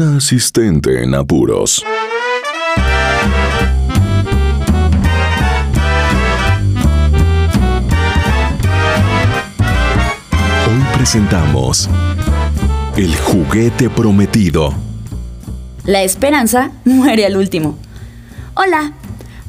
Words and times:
Una 0.00 0.18
asistente 0.18 1.02
en 1.02 1.12
apuros. 1.12 1.84
Hoy 10.68 10.82
presentamos 10.94 11.90
El 12.96 13.16
juguete 13.16 13.90
prometido. 13.90 14.72
La 15.84 16.04
esperanza 16.04 16.70
muere 16.84 17.26
al 17.26 17.36
último. 17.36 17.76
Hola, 18.54 18.92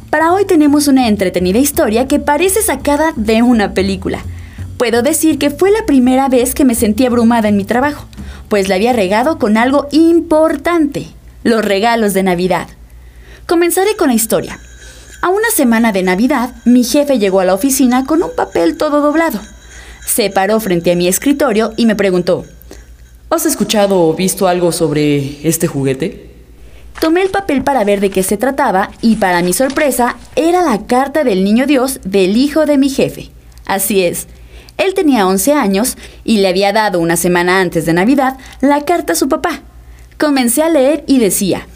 para 0.10 0.34
hoy 0.34 0.46
tenemos 0.46 0.88
una 0.88 1.08
entretenida 1.08 1.60
historia 1.60 2.08
que 2.08 2.18
parece 2.18 2.64
sacada 2.64 3.14
de 3.16 3.44
una 3.44 3.76
película. 3.76 4.24
Puedo 4.80 5.04
decir 5.04 5.38
que 5.38 5.52
fue 5.52 5.70
la 5.70 5.86
primera 5.86 6.28
vez 6.28 6.56
que 6.56 6.66
me 6.66 6.74
sentí 6.74 7.06
abrumada 7.06 7.50
en 7.50 7.58
mi 7.58 7.66
trabajo, 7.66 8.09
pues 8.50 8.68
la 8.68 8.76
había 8.76 8.94
regado 8.94 9.38
con 9.38 9.58
algo 9.58 9.88
importante, 9.92 11.08
los 11.44 11.64
regalos 11.64 12.14
de 12.14 12.24
Navidad. 12.24 12.68
Comenzaré 13.48 13.96
con 13.96 14.10
la 14.10 14.16
historia. 14.16 14.60
A 15.22 15.30
una 15.30 15.50
semana 15.52 15.92
de 15.92 16.04
Navidad, 16.04 16.54
mi 16.66 16.84
jefe 16.84 17.20
llegó 17.20 17.40
a 17.40 17.46
la 17.46 17.54
oficina 17.54 18.06
con 18.06 18.24
un 18.24 18.36
papel 18.36 18.78
todo 18.78 19.02
doblado. 19.02 19.40
Se 20.06 20.30
paró 20.30 20.60
frente 20.60 20.92
a 20.92 20.96
mi 20.96 21.08
escritorio 21.08 21.74
y 21.78 21.86
me 21.86 21.96
preguntó, 21.96 22.46
¿Has 23.30 23.46
escuchado 23.46 24.02
o 24.02 24.14
visto 24.16 24.48
algo 24.48 24.72
sobre 24.72 25.48
este 25.48 25.68
juguete? 25.68 26.30
Tomé 27.00 27.22
el 27.22 27.30
papel 27.30 27.64
para 27.64 27.84
ver 27.84 28.02
de 28.02 28.10
qué 28.10 28.24
se 28.24 28.38
trataba 28.38 28.92
y 29.02 29.18
para 29.18 29.42
mi 29.44 29.54
sorpresa 29.54 30.18
era 30.36 30.64
la 30.64 30.86
carta 30.88 31.24
del 31.24 31.44
niño 31.44 31.68
Dios 31.68 32.00
del 32.04 32.36
hijo 32.38 32.66
de 32.66 32.78
mi 32.78 32.90
jefe. 32.90 33.30
Así 33.66 34.04
es, 34.04 34.28
él 34.80 34.94
tenía 34.94 35.28
11 35.28 35.54
años 35.54 35.98
y 36.24 36.38
le 36.38 36.48
había 36.48 36.74
dado 36.74 37.00
una 37.00 37.18
semana 37.18 37.60
antes 37.60 37.86
de 37.86 37.94
Navidad 37.94 38.38
la 38.62 38.86
carta 38.86 39.14
a 39.14 39.16
su 39.16 39.30
papá. 39.30 39.62
Comencé 40.18 40.64
a 40.64 40.70
leer 40.70 41.04
y 41.06 41.20
decía, 41.20 41.68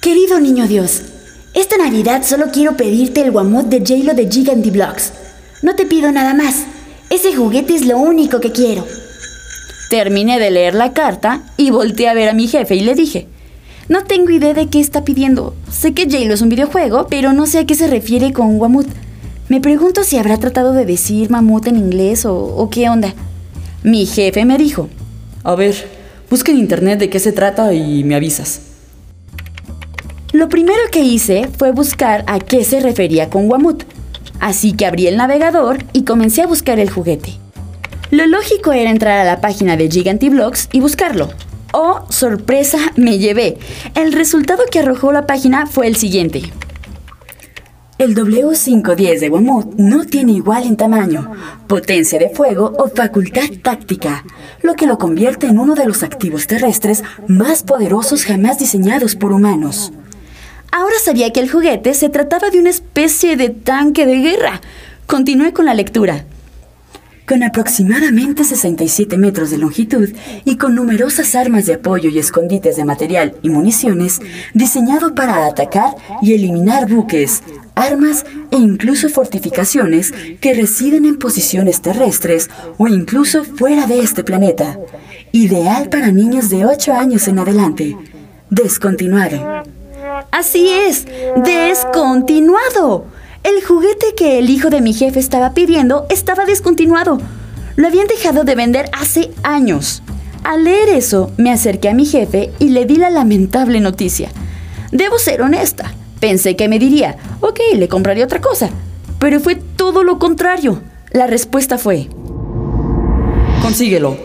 Querido 0.00 0.40
niño 0.40 0.66
Dios, 0.66 1.02
esta 1.54 1.76
Navidad 1.76 2.24
solo 2.24 2.46
quiero 2.52 2.76
pedirte 2.76 3.20
el 3.20 3.30
guamut 3.30 3.66
de 3.66 3.80
J-Lo 3.80 4.14
de 4.14 4.28
Giganty 4.28 4.70
Blocks. 4.70 5.12
No 5.62 5.76
te 5.76 5.84
pido 5.84 6.10
nada 6.10 6.34
más. 6.34 6.64
Ese 7.10 7.36
juguete 7.36 7.74
es 7.74 7.86
lo 7.86 7.98
único 7.98 8.40
que 8.40 8.50
quiero. 8.50 8.86
Terminé 9.90 10.40
de 10.40 10.50
leer 10.50 10.74
la 10.74 10.94
carta 10.94 11.42
y 11.58 11.70
volteé 11.70 12.08
a 12.08 12.14
ver 12.14 12.30
a 12.30 12.32
mi 12.32 12.48
jefe 12.48 12.74
y 12.74 12.80
le 12.80 12.94
dije, 12.94 13.28
no 13.88 14.04
tengo 14.04 14.30
idea 14.30 14.54
de 14.54 14.68
qué 14.68 14.80
está 14.80 15.04
pidiendo. 15.04 15.54
Sé 15.70 15.92
que 15.92 16.04
J-Lo 16.04 16.32
es 16.32 16.40
un 16.40 16.48
videojuego, 16.48 17.08
pero 17.10 17.34
no 17.34 17.46
sé 17.46 17.58
a 17.58 17.66
qué 17.66 17.74
se 17.74 17.88
refiere 17.88 18.32
con 18.32 18.56
Guamut. 18.56 18.86
Me 19.52 19.60
pregunto 19.60 20.02
si 20.02 20.16
habrá 20.16 20.38
tratado 20.38 20.72
de 20.72 20.86
decir 20.86 21.28
mamut 21.28 21.66
en 21.66 21.76
inglés 21.76 22.24
o, 22.24 22.70
qué 22.72 22.88
onda. 22.88 23.12
Mi 23.82 24.06
jefe 24.06 24.46
me 24.46 24.56
dijo, 24.56 24.88
A 25.44 25.54
ver, 25.54 25.74
busca 26.30 26.50
en 26.50 26.56
internet 26.56 26.98
de 26.98 27.10
qué 27.10 27.18
se 27.18 27.32
trata 27.32 27.74
y 27.74 28.02
me 28.02 28.14
avisas. 28.14 28.62
Lo 30.32 30.48
primero 30.48 30.80
que 30.90 31.00
hice 31.00 31.50
fue 31.58 31.70
buscar 31.70 32.24
a 32.28 32.38
qué 32.38 32.64
se 32.64 32.80
refería 32.80 33.28
con 33.28 33.46
Guamut. 33.46 33.84
Así 34.40 34.72
que 34.72 34.86
abrí 34.86 35.06
el 35.06 35.18
navegador 35.18 35.84
y 35.92 36.04
comencé 36.04 36.40
a 36.40 36.46
buscar 36.46 36.78
el 36.78 36.88
juguete. 36.88 37.34
Lo 38.10 38.26
lógico 38.26 38.72
era 38.72 38.88
entrar 38.88 39.18
a 39.18 39.24
la 39.30 39.42
página 39.42 39.76
de 39.76 39.90
Giganty 39.90 40.30
Blocks 40.30 40.70
y 40.72 40.80
buscarlo. 40.80 41.28
Oh, 41.74 42.06
sorpresa, 42.08 42.78
me 42.96 43.18
llevé. 43.18 43.58
El 43.94 44.14
resultado 44.14 44.62
que 44.70 44.78
arrojó 44.78 45.12
la 45.12 45.26
página 45.26 45.66
fue 45.66 45.88
el 45.88 45.96
siguiente. 45.96 46.40
El 47.98 48.16
W510 48.16 49.20
de 49.20 49.28
Guamut 49.28 49.74
no 49.76 50.04
tiene 50.06 50.32
igual 50.32 50.64
en 50.64 50.76
tamaño, 50.76 51.30
potencia 51.68 52.18
de 52.18 52.30
fuego 52.30 52.72
o 52.78 52.88
facultad 52.88 53.48
táctica, 53.62 54.24
lo 54.62 54.74
que 54.74 54.86
lo 54.86 54.98
convierte 54.98 55.46
en 55.46 55.58
uno 55.58 55.74
de 55.74 55.86
los 55.86 56.02
activos 56.02 56.46
terrestres 56.46 57.04
más 57.28 57.62
poderosos 57.62 58.24
jamás 58.24 58.58
diseñados 58.58 59.14
por 59.14 59.32
humanos. 59.32 59.92
Ahora 60.72 60.96
sabía 61.04 61.32
que 61.32 61.40
el 61.40 61.50
juguete 61.50 61.92
se 61.92 62.08
trataba 62.08 62.48
de 62.48 62.58
una 62.58 62.70
especie 62.70 63.36
de 63.36 63.50
tanque 63.50 64.06
de 64.06 64.16
guerra. 64.16 64.62
Continué 65.06 65.52
con 65.52 65.66
la 65.66 65.74
lectura. 65.74 66.24
Con 67.28 67.42
aproximadamente 67.42 68.42
67 68.42 69.16
metros 69.16 69.50
de 69.50 69.58
longitud 69.58 70.08
y 70.44 70.56
con 70.56 70.74
numerosas 70.74 71.34
armas 71.34 71.66
de 71.66 71.74
apoyo 71.74 72.10
y 72.10 72.18
escondites 72.18 72.76
de 72.76 72.84
material 72.84 73.36
y 73.42 73.50
municiones, 73.50 74.20
diseñado 74.54 75.14
para 75.14 75.46
atacar 75.46 75.94
y 76.20 76.32
eliminar 76.32 76.88
buques, 76.88 77.42
armas 77.74 78.24
e 78.50 78.56
incluso 78.56 79.08
fortificaciones 79.08 80.12
que 80.40 80.54
residen 80.54 81.04
en 81.04 81.18
posiciones 81.18 81.80
terrestres 81.80 82.50
o 82.78 82.88
incluso 82.88 83.44
fuera 83.44 83.86
de 83.86 84.00
este 84.00 84.24
planeta. 84.24 84.78
Ideal 85.32 85.88
para 85.88 86.12
niños 86.12 86.50
de 86.50 86.66
8 86.66 86.92
años 86.92 87.28
en 87.28 87.38
adelante. 87.38 87.96
Descontinuado. 88.50 89.62
Así 90.30 90.68
es, 90.68 91.06
descontinuado. 91.36 93.06
El 93.42 93.64
juguete 93.64 94.14
que 94.16 94.38
el 94.38 94.50
hijo 94.50 94.70
de 94.70 94.80
mi 94.80 94.92
jefe 94.92 95.18
estaba 95.18 95.52
pidiendo 95.52 96.06
estaba 96.10 96.44
descontinuado. 96.44 97.18
Lo 97.76 97.88
habían 97.88 98.06
dejado 98.06 98.44
de 98.44 98.54
vender 98.54 98.90
hace 98.92 99.30
años. 99.42 100.02
Al 100.44 100.64
leer 100.64 100.88
eso, 100.90 101.32
me 101.36 101.52
acerqué 101.52 101.88
a 101.88 101.94
mi 101.94 102.04
jefe 102.04 102.52
y 102.58 102.68
le 102.68 102.84
di 102.84 102.96
la 102.96 103.10
lamentable 103.10 103.80
noticia. 103.80 104.28
Debo 104.90 105.18
ser 105.18 105.42
honesta. 105.42 105.92
Pensé 106.22 106.54
que 106.54 106.68
me 106.68 106.78
diría, 106.78 107.16
ok, 107.40 107.58
le 107.74 107.88
compraré 107.88 108.22
otra 108.22 108.40
cosa. 108.40 108.70
Pero 109.18 109.40
fue 109.40 109.56
todo 109.56 110.04
lo 110.04 110.20
contrario. 110.20 110.80
La 111.10 111.26
respuesta 111.26 111.78
fue, 111.78 112.06
Consíguelo. 113.60 114.16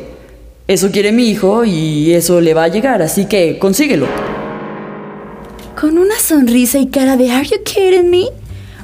Eso 0.68 0.92
quiere 0.92 1.12
mi 1.12 1.28
hijo 1.28 1.66
y 1.66 2.14
eso 2.14 2.40
le 2.40 2.54
va 2.54 2.66
a 2.66 2.68
llegar, 2.68 3.02
así 3.02 3.26
que 3.26 3.58
consíguelo. 3.58 4.06
Con 5.80 5.98
una 5.98 6.20
sonrisa 6.20 6.78
y 6.78 6.86
cara 6.86 7.18
de 7.18 7.32
¿Are 7.32 7.48
you 7.48 7.64
kidding 7.64 8.12
me? 8.12 8.26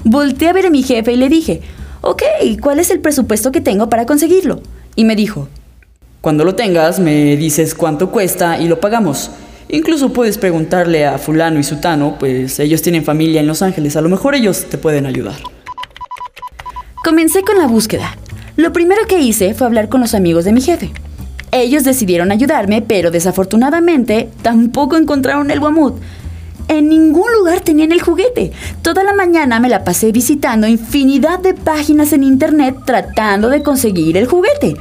Volté 0.04 0.48
a 0.48 0.54
ver 0.54 0.66
a 0.66 0.72
mi 0.72 0.82
jefe 0.82 1.14
y 1.14 1.18
le 1.18 1.30
dije, 1.30 1.62
ok, 2.02 2.24
¿cuál 2.62 2.80
es 2.80 2.90
el 2.90 3.00
presupuesto 3.00 3.52
que 3.52 3.62
tengo 3.62 3.90
para 3.90 4.08
conseguirlo? 4.08 4.64
Y 4.96 5.06
me 5.06 5.16
dijo, 5.16 5.50
Cuando 6.20 6.44
lo 6.46 6.56
tengas, 6.56 7.00
me 7.00 7.36
dices 7.36 7.76
cuánto 7.76 8.10
cuesta 8.10 8.60
y 8.60 8.68
lo 8.68 8.80
pagamos. 8.80 9.30
Incluso 9.74 10.14
puedes 10.14 10.38
preguntarle 10.38 11.08
a 11.08 11.18
fulano 11.18 11.60
y 11.60 11.64
sutano, 11.64 12.18
pues 12.20 12.60
ellos 12.60 12.84
tienen 12.84 13.04
familia 13.04 13.42
en 13.42 13.48
Los 13.48 13.64
Ángeles, 13.64 13.96
a 13.96 14.02
lo 14.02 14.10
mejor 14.10 14.36
ellos 14.36 14.68
te 14.70 14.78
pueden 14.78 15.08
ayudar. 15.08 15.34
Comencé 17.04 17.42
con 17.42 17.58
la 17.58 17.66
búsqueda. 17.66 18.16
Lo 18.56 18.72
primero 18.72 19.08
que 19.08 19.20
hice 19.20 19.56
fue 19.56 19.66
hablar 19.66 19.90
con 19.90 20.00
los 20.00 20.14
amigos 20.14 20.46
de 20.46 20.54
mi 20.54 20.62
jefe. 20.62 20.92
Ellos 21.52 21.84
decidieron 21.84 22.32
ayudarme, 22.32 22.84
pero 22.84 23.10
desafortunadamente 23.10 24.30
tampoco 24.44 24.96
encontraron 24.96 25.50
el 25.50 25.60
guamut. 25.60 25.96
En 26.68 26.88
ningún 26.88 27.32
lugar 27.32 27.62
tenían 27.62 27.92
el 27.92 28.02
juguete. 28.04 28.52
Toda 28.84 29.04
la 29.04 29.16
mañana 29.16 29.60
me 29.60 29.70
la 29.70 29.84
pasé 29.84 30.12
visitando 30.12 30.68
infinidad 30.68 31.40
de 31.40 31.56
páginas 31.56 32.14
en 32.14 32.22
internet 32.22 32.76
tratando 32.86 33.50
de 33.50 33.64
conseguir 33.64 34.18
el 34.18 34.28
juguete. 34.28 34.76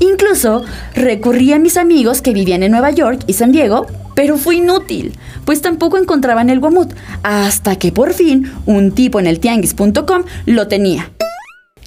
Incluso 0.00 0.64
recurrí 0.94 1.52
a 1.52 1.58
mis 1.58 1.76
amigos 1.76 2.22
que 2.22 2.32
vivían 2.32 2.62
en 2.62 2.72
Nueva 2.72 2.92
York 2.92 3.24
y 3.26 3.34
San 3.34 3.52
Diego, 3.52 3.86
pero 4.18 4.36
fue 4.36 4.56
inútil, 4.56 5.12
pues 5.44 5.62
tampoco 5.62 5.96
encontraban 5.96 6.50
el 6.50 6.58
guamut, 6.58 6.92
hasta 7.22 7.76
que 7.76 7.92
por 7.92 8.14
fin 8.14 8.52
un 8.66 8.90
tipo 8.90 9.20
en 9.20 9.28
el 9.28 9.38
tianguis.com 9.38 10.24
lo 10.44 10.66
tenía. 10.66 11.12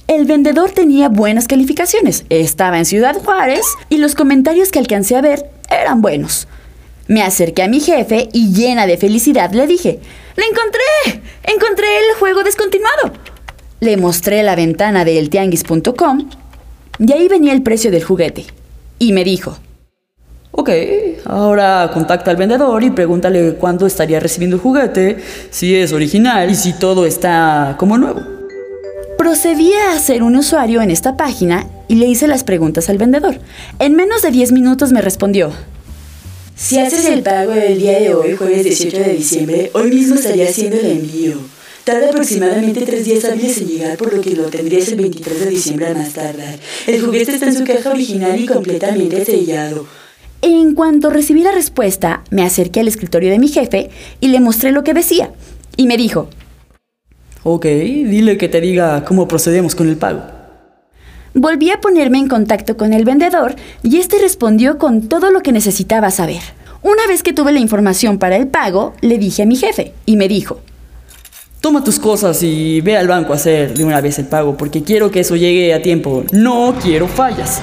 El 0.06 0.24
vendedor 0.24 0.70
tenía 0.70 1.10
buenas 1.10 1.46
calificaciones, 1.46 2.24
estaba 2.30 2.78
en 2.78 2.86
Ciudad 2.86 3.18
Juárez 3.22 3.66
y 3.90 3.98
los 3.98 4.14
comentarios 4.14 4.70
que 4.70 4.78
alcancé 4.78 5.14
a 5.14 5.20
ver 5.20 5.50
eran 5.68 6.00
buenos. 6.00 6.48
Me 7.06 7.20
acerqué 7.20 7.64
a 7.64 7.68
mi 7.68 7.80
jefe 7.80 8.30
y 8.32 8.54
llena 8.54 8.86
de 8.86 8.96
felicidad 8.96 9.52
le 9.52 9.66
dije, 9.66 10.00
¡Lo 10.34 10.44
encontré! 10.44 11.22
¡Encontré 11.42 11.86
el 11.98 12.18
juego 12.18 12.44
descontinuado! 12.44 13.12
Le 13.80 13.98
mostré 13.98 14.42
la 14.42 14.56
ventana 14.56 15.04
de 15.04 15.18
eltianguis.com 15.18 16.30
y 16.98 17.12
ahí 17.12 17.28
venía 17.28 17.52
el 17.52 17.62
precio 17.62 17.90
del 17.90 18.04
juguete. 18.04 18.46
Y 18.98 19.12
me 19.12 19.22
dijo, 19.22 19.58
Ok, 20.54 20.68
ahora 21.24 21.90
contacta 21.94 22.30
al 22.30 22.36
vendedor 22.36 22.84
y 22.84 22.90
pregúntale 22.90 23.54
cuándo 23.54 23.86
estaría 23.86 24.20
recibiendo 24.20 24.56
el 24.56 24.62
juguete, 24.62 25.16
si 25.50 25.74
es 25.74 25.94
original 25.94 26.50
y 26.50 26.54
si 26.54 26.74
todo 26.74 27.06
está 27.06 27.76
como 27.78 27.96
nuevo. 27.96 28.20
Procedí 29.16 29.72
a 29.72 29.98
ser 29.98 30.22
un 30.22 30.36
usuario 30.36 30.82
en 30.82 30.90
esta 30.90 31.16
página 31.16 31.66
y 31.88 31.94
le 31.94 32.06
hice 32.06 32.26
las 32.26 32.44
preguntas 32.44 32.90
al 32.90 32.98
vendedor. 32.98 33.38
En 33.78 33.94
menos 33.94 34.20
de 34.20 34.30
10 34.30 34.52
minutos 34.52 34.92
me 34.92 35.00
respondió. 35.00 35.52
Si 36.54 36.78
haces 36.78 37.06
el 37.06 37.22
pago 37.22 37.52
el 37.52 37.78
día 37.78 37.98
de 37.98 38.14
hoy, 38.14 38.36
jueves 38.36 38.64
18 38.64 38.98
de 38.98 39.12
diciembre, 39.14 39.70
hoy 39.72 39.90
mismo 39.90 40.16
estaría 40.16 40.50
haciendo 40.50 40.76
el 40.76 40.86
envío. 40.86 41.38
Tarda 41.84 42.10
aproximadamente 42.10 42.82
tres 42.82 43.06
días 43.06 43.24
hábiles 43.24 43.58
en 43.58 43.68
llegar, 43.68 43.96
por 43.96 44.12
lo 44.12 44.20
que 44.20 44.36
lo 44.36 44.44
tendrías 44.44 44.86
el 44.88 44.96
23 44.96 45.40
de 45.40 45.50
diciembre 45.50 45.86
a 45.88 45.94
más 45.94 46.12
tardar. 46.12 46.58
El 46.86 47.00
juguete 47.00 47.32
está 47.32 47.46
en 47.46 47.56
su 47.56 47.64
caja 47.64 47.90
original 47.90 48.38
y 48.38 48.46
completamente 48.46 49.24
sellado. 49.24 49.86
En 50.44 50.74
cuanto 50.74 51.08
recibí 51.08 51.44
la 51.44 51.52
respuesta, 51.52 52.24
me 52.30 52.42
acerqué 52.42 52.80
al 52.80 52.88
escritorio 52.88 53.30
de 53.30 53.38
mi 53.38 53.46
jefe 53.46 53.90
y 54.20 54.28
le 54.28 54.40
mostré 54.40 54.72
lo 54.72 54.82
que 54.82 54.92
decía. 54.92 55.30
Y 55.76 55.86
me 55.86 55.96
dijo, 55.96 56.28
Ok, 57.44 57.64
dile 57.64 58.36
que 58.36 58.48
te 58.48 58.60
diga 58.60 59.04
cómo 59.04 59.28
procedemos 59.28 59.76
con 59.76 59.88
el 59.88 59.96
pago. 59.96 60.22
Volví 61.34 61.70
a 61.70 61.80
ponerme 61.80 62.18
en 62.18 62.28
contacto 62.28 62.76
con 62.76 62.92
el 62.92 63.04
vendedor 63.04 63.54
y 63.84 63.98
este 63.98 64.18
respondió 64.18 64.78
con 64.78 65.08
todo 65.08 65.30
lo 65.30 65.42
que 65.42 65.52
necesitaba 65.52 66.10
saber. 66.10 66.42
Una 66.82 67.06
vez 67.06 67.22
que 67.22 67.32
tuve 67.32 67.52
la 67.52 67.60
información 67.60 68.18
para 68.18 68.34
el 68.36 68.48
pago, 68.48 68.94
le 69.00 69.18
dije 69.18 69.42
a 69.42 69.46
mi 69.46 69.54
jefe 69.54 69.92
y 70.06 70.16
me 70.16 70.26
dijo, 70.26 70.60
Toma 71.60 71.84
tus 71.84 72.00
cosas 72.00 72.42
y 72.42 72.80
ve 72.80 72.96
al 72.96 73.06
banco 73.06 73.32
a 73.32 73.36
hacer 73.36 73.74
de 73.74 73.84
una 73.84 74.00
vez 74.00 74.18
el 74.18 74.26
pago 74.26 74.56
porque 74.56 74.82
quiero 74.82 75.12
que 75.12 75.20
eso 75.20 75.36
llegue 75.36 75.72
a 75.72 75.80
tiempo. 75.80 76.24
No 76.32 76.74
quiero 76.82 77.06
fallas. 77.06 77.62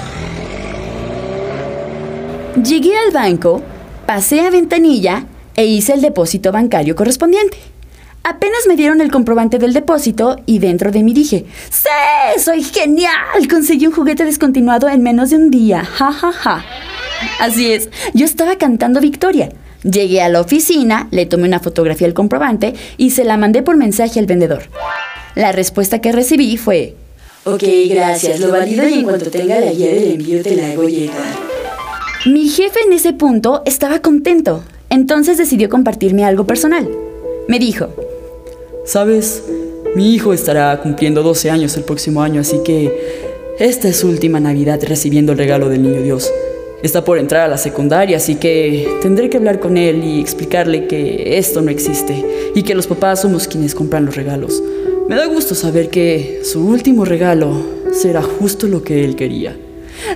Llegué 2.56 2.98
al 2.98 3.12
banco, 3.12 3.62
pasé 4.08 4.42
a 4.42 4.50
ventanilla 4.50 5.26
e 5.56 5.66
hice 5.66 5.94
el 5.94 6.02
depósito 6.02 6.52
bancario 6.52 6.96
correspondiente. 6.96 7.58
Apenas 8.24 8.66
me 8.68 8.76
dieron 8.76 9.02
el 9.02 9.12
comprobante 9.12 9.60
del 9.60 9.72
depósito 9.72 10.38
y 10.46 10.60
dentro 10.60 10.92
de 10.92 11.04
mí 11.04 11.14
dije, 11.14 11.46
¡Sí! 11.70 12.42
¡Soy 12.42 12.64
genial! 12.64 13.48
Conseguí 13.50 13.88
un 13.88 13.94
juguete 13.94 14.26
descontinuado 14.26 14.90
en 14.90 15.04
menos 15.04 15.30
de 15.30 15.38
un 15.38 15.52
día. 15.52 15.86
¡Ja, 15.86 16.12
ja, 16.12 16.32
ja! 16.32 16.66
Así 17.40 17.72
es, 17.72 17.90
yo 18.14 18.26
estaba 18.26 18.58
cantando 18.58 19.00
victoria. 19.00 19.50
Llegué 19.84 20.22
a 20.22 20.30
la 20.30 20.42
oficina, 20.42 21.08
le 21.12 21.26
tomé 21.26 21.48
una 21.48 21.60
fotografía 21.60 22.08
al 22.08 22.14
comprobante 22.14 22.74
y 22.98 23.12
se 23.12 23.24
la 23.24 23.38
mandé 23.38 23.62
por 23.62 23.78
mensaje 23.78 24.20
al 24.20 24.26
vendedor. 24.26 24.64
La 25.36 25.52
respuesta 25.52 26.02
que 26.02 26.12
recibí 26.12 26.58
fue, 26.58 26.96
Ok, 27.46 27.64
gracias, 27.90 28.40
lo 28.40 28.52
valido 28.52 28.88
y 28.88 28.96
en 28.96 29.04
cuanto 29.04 29.32
tenga 29.32 29.60
la 29.60 29.72
guía 29.72 29.94
del 29.94 30.12
envío 30.12 30.44
te 30.44 30.56
la 30.56 30.72
hago 30.72 30.90
llegar. 30.90 31.49
Mi 32.26 32.50
jefe 32.50 32.82
en 32.86 32.92
ese 32.92 33.14
punto 33.14 33.62
estaba 33.66 34.02
contento, 34.02 34.62
entonces 34.90 35.38
decidió 35.38 35.70
compartirme 35.70 36.26
algo 36.26 36.46
personal. 36.46 36.90
Me 37.48 37.60
dijo, 37.60 37.88
Sabes, 38.86 39.42
mi 39.96 40.14
hijo 40.14 40.34
estará 40.34 40.82
cumpliendo 40.82 41.24
12 41.24 41.50
años 41.50 41.78
el 41.78 41.86
próximo 41.86 42.22
año, 42.22 42.42
así 42.42 42.60
que 42.66 42.92
esta 43.58 43.88
es 43.88 44.00
su 44.00 44.10
última 44.10 44.42
Navidad 44.42 44.82
recibiendo 44.86 45.32
el 45.32 45.38
regalo 45.38 45.70
del 45.70 45.82
Niño 45.82 46.02
Dios. 46.02 46.30
Está 46.84 47.06
por 47.06 47.20
entrar 47.20 47.44
a 47.44 47.48
la 47.48 47.58
secundaria, 47.58 48.18
así 48.18 48.36
que 48.36 49.00
tendré 49.02 49.30
que 49.30 49.38
hablar 49.38 49.62
con 49.62 49.78
él 49.78 50.04
y 50.04 50.20
explicarle 50.20 50.88
que 50.88 51.38
esto 51.38 51.62
no 51.62 51.72
existe 51.72 52.52
y 52.54 52.64
que 52.64 52.76
los 52.76 52.88
papás 52.88 53.22
somos 53.22 53.48
quienes 53.48 53.74
compran 53.74 54.06
los 54.06 54.18
regalos. 54.18 54.62
Me 55.08 55.16
da 55.16 55.26
gusto 55.28 55.56
saber 55.56 55.90
que 55.90 56.42
su 56.44 56.68
último 56.68 57.06
regalo 57.06 57.64
será 57.94 58.22
justo 58.22 58.68
lo 58.68 58.84
que 58.84 59.06
él 59.06 59.16
quería. 59.16 59.56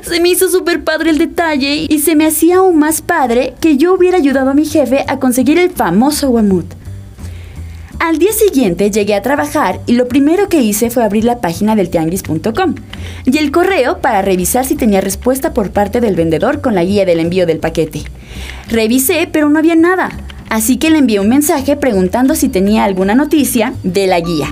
Se 0.01 0.19
me 0.19 0.29
hizo 0.29 0.49
súper 0.49 0.83
padre 0.83 1.09
el 1.09 1.17
detalle 1.17 1.85
y 1.89 1.99
se 1.99 2.15
me 2.15 2.25
hacía 2.25 2.57
aún 2.57 2.79
más 2.79 3.01
padre 3.01 3.53
que 3.59 3.77
yo 3.77 3.93
hubiera 3.93 4.17
ayudado 4.17 4.49
a 4.49 4.53
mi 4.53 4.65
jefe 4.65 5.05
a 5.07 5.19
conseguir 5.19 5.59
el 5.59 5.69
famoso 5.69 6.29
Wamut. 6.29 6.73
Al 7.99 8.17
día 8.17 8.33
siguiente 8.33 8.91
llegué 8.91 9.15
a 9.15 9.21
trabajar 9.21 9.79
y 9.85 9.93
lo 9.93 10.09
primero 10.09 10.49
que 10.49 10.61
hice 10.61 10.89
fue 10.89 11.05
abrir 11.05 11.23
la 11.23 11.39
página 11.39 11.73
del 11.75 11.89
tianguis.com 11.89 12.75
y 13.23 13.37
el 13.37 13.49
correo 13.49 13.99
para 14.01 14.21
revisar 14.21 14.65
si 14.65 14.75
tenía 14.75 14.99
respuesta 14.99 15.53
por 15.53 15.71
parte 15.71 16.01
del 16.01 16.15
vendedor 16.15 16.59
con 16.59 16.75
la 16.75 16.83
guía 16.83 17.05
del 17.05 17.21
envío 17.21 17.45
del 17.45 17.59
paquete. 17.59 18.01
Revisé, 18.67 19.29
pero 19.31 19.47
no 19.47 19.57
había 19.57 19.75
nada, 19.75 20.09
así 20.49 20.75
que 20.75 20.89
le 20.89 20.97
envié 20.97 21.21
un 21.21 21.29
mensaje 21.29 21.77
preguntando 21.77 22.35
si 22.35 22.49
tenía 22.49 22.83
alguna 22.83 23.15
noticia 23.15 23.73
de 23.83 24.07
la 24.07 24.19
guía. 24.19 24.49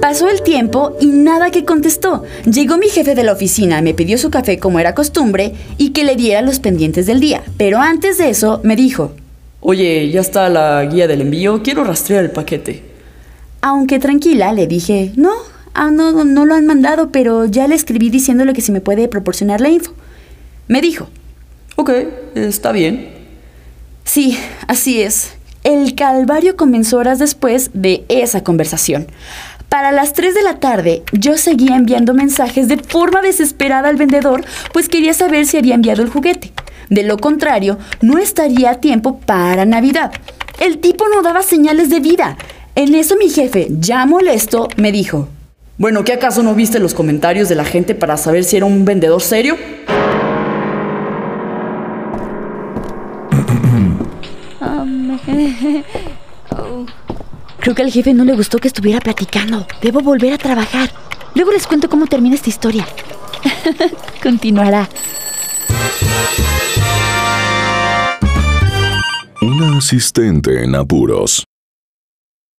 Pasó 0.00 0.28
el 0.28 0.42
tiempo 0.42 0.96
y 1.00 1.06
nada 1.06 1.50
que 1.50 1.64
contestó. 1.64 2.22
Llegó 2.44 2.76
mi 2.76 2.88
jefe 2.88 3.14
de 3.14 3.22
la 3.24 3.32
oficina, 3.32 3.80
me 3.82 3.94
pidió 3.94 4.18
su 4.18 4.30
café 4.30 4.58
como 4.58 4.78
era 4.78 4.94
costumbre 4.94 5.54
y 5.78 5.90
que 5.90 6.04
le 6.04 6.16
diera 6.16 6.42
los 6.42 6.60
pendientes 6.60 7.06
del 7.06 7.18
día. 7.20 7.42
Pero 7.56 7.78
antes 7.78 8.18
de 8.18 8.28
eso 8.30 8.60
me 8.62 8.76
dijo, 8.76 9.12
Oye, 9.60 10.10
ya 10.10 10.20
está 10.20 10.48
la 10.48 10.84
guía 10.84 11.08
del 11.08 11.22
envío, 11.22 11.62
quiero 11.62 11.82
rastrear 11.82 12.24
el 12.24 12.30
paquete. 12.30 12.82
aunque 13.62 13.98
tranquila, 13.98 14.52
le 14.52 14.68
dije, 14.68 15.10
no, 15.16 15.32
ah, 15.74 15.90
no, 15.90 16.24
no 16.24 16.44
lo 16.44 16.54
han 16.54 16.66
mandado, 16.66 17.10
pero 17.10 17.46
ya 17.46 17.66
le 17.66 17.74
escribí 17.74 18.10
diciéndole 18.10 18.52
que 18.52 18.60
si 18.60 18.70
me 18.70 18.80
puede 18.80 19.08
proporcionar 19.08 19.60
la 19.60 19.70
info. 19.70 19.92
Me 20.68 20.80
dijo, 20.80 21.08
Ok, 21.78 21.90
está 22.34 22.70
bien. 22.72 23.10
Sí, 24.04 24.38
así 24.68 25.02
es. 25.02 25.32
El 25.64 25.94
calvario 25.96 26.56
comenzó 26.56 26.98
horas 26.98 27.18
después 27.18 27.70
de 27.74 28.04
esa 28.08 28.44
conversación. 28.44 29.08
Para 29.68 29.90
las 29.90 30.12
3 30.12 30.34
de 30.34 30.42
la 30.42 30.60
tarde, 30.60 31.02
yo 31.12 31.36
seguía 31.36 31.74
enviando 31.76 32.14
mensajes 32.14 32.68
de 32.68 32.78
forma 32.78 33.20
desesperada 33.20 33.88
al 33.88 33.96
vendedor, 33.96 34.44
pues 34.72 34.88
quería 34.88 35.12
saber 35.12 35.44
si 35.46 35.56
había 35.56 35.74
enviado 35.74 36.02
el 36.02 36.08
juguete. 36.08 36.52
De 36.88 37.02
lo 37.02 37.18
contrario, 37.18 37.78
no 38.00 38.18
estaría 38.18 38.70
a 38.70 38.80
tiempo 38.80 39.18
para 39.18 39.64
Navidad. 39.64 40.12
El 40.60 40.78
tipo 40.78 41.08
no 41.08 41.20
daba 41.22 41.42
señales 41.42 41.90
de 41.90 41.98
vida. 41.98 42.38
En 42.76 42.94
eso 42.94 43.16
mi 43.16 43.28
jefe, 43.28 43.66
ya 43.70 44.06
molesto, 44.06 44.68
me 44.76 44.92
dijo, 44.92 45.28
Bueno, 45.78 46.04
¿qué 46.04 46.12
acaso 46.12 46.44
no 46.44 46.54
viste 46.54 46.78
los 46.78 46.94
comentarios 46.94 47.48
de 47.48 47.56
la 47.56 47.64
gente 47.64 47.96
para 47.96 48.16
saber 48.16 48.44
si 48.44 48.56
era 48.56 48.66
un 48.66 48.84
vendedor 48.84 49.20
serio? 49.20 49.56
Creo 57.66 57.74
que 57.74 57.82
al 57.82 57.90
jefe 57.90 58.14
no 58.14 58.24
le 58.24 58.36
gustó 58.36 58.58
que 58.58 58.68
estuviera 58.68 59.00
platicando. 59.00 59.66
Debo 59.82 59.98
volver 59.98 60.32
a 60.32 60.38
trabajar. 60.38 60.88
Luego 61.34 61.50
les 61.50 61.66
cuento 61.66 61.88
cómo 61.88 62.06
termina 62.06 62.36
esta 62.36 62.48
historia. 62.48 62.86
Continuará. 64.22 64.88
Una 69.42 69.78
asistente 69.78 70.62
en 70.62 70.76
apuros. 70.76 71.42